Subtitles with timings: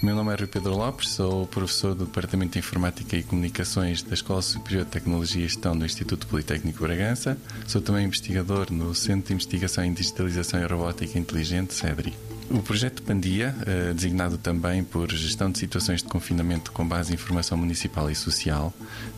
[0.00, 4.92] Rui Pedro Lopes, sou professor do Departamento de Informática e Comunicações da Escola Superior de
[4.92, 7.36] Tecnologia e Gestão do Instituto Politécnico Bragança.
[7.66, 12.14] Sou também investigador no Centro de Investigação em Digitalização e Robótica Inteligente, CEDRI.
[12.50, 17.14] O projeto Pandia, eh, designado também por Gestão de Situações de Confinamento com base em
[17.14, 18.72] informação municipal e social,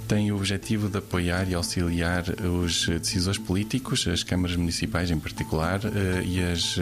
[0.08, 5.80] tem o objetivo de apoiar e auxiliar os decisores políticos, as câmaras municipais em particular,
[5.84, 6.76] eh, e as,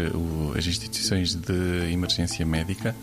[0.56, 2.96] as instituições de emergência médica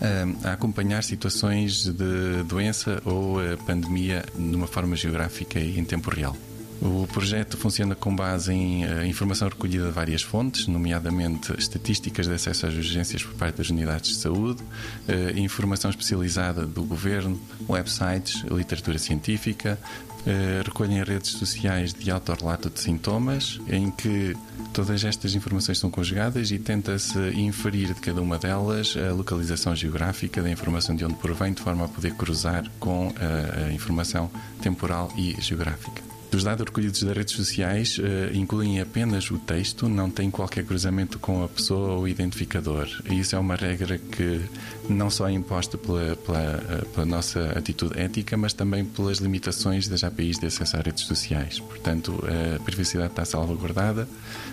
[0.00, 6.08] eh, a acompanhar situações de doença ou pandemia de uma forma geográfica e em tempo
[6.08, 6.36] real.
[6.84, 12.34] O projeto funciona com base em uh, informação recolhida de várias fontes, nomeadamente estatísticas de
[12.34, 18.42] acesso às urgências por parte das unidades de saúde, uh, informação especializada do governo, websites,
[18.50, 19.78] literatura científica,
[20.26, 24.36] uh, recolhem redes sociais de autorrelato de sintomas, em que
[24.72, 30.42] todas estas informações são conjugadas e tenta-se inferir de cada uma delas a localização geográfica
[30.42, 34.28] da informação de onde provém, de forma a poder cruzar com a informação
[34.60, 36.11] temporal e geográfica.
[36.34, 38.02] Os dados recolhidos das redes sociais uh,
[38.34, 42.88] incluem apenas o texto, não tem qualquer cruzamento com a pessoa ou identificador.
[43.10, 44.40] E isso é uma regra que
[44.88, 49.86] não só é imposta pela, pela, eh, pela nossa atitude ética, mas também pelas limitações
[49.88, 51.60] das APIs de acesso às redes sociais.
[51.60, 52.18] Portanto,
[52.56, 54.08] a privacidade está salvaguardada,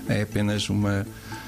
[0.07, 1.05] é apenas uma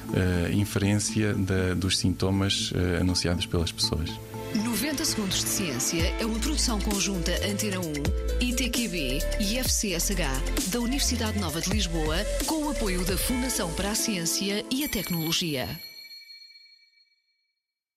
[0.09, 1.35] uh, inferência
[1.75, 4.09] dos sintomas uh, anunciados pelas pessoas.
[4.55, 7.83] 90 Segundos de Ciência é uma produção conjunta Antena 1,
[8.71, 13.95] ITQB e FCSH da Universidade Nova de Lisboa, com o apoio da Fundação para a
[13.95, 15.90] Ciência e a Tecnologia.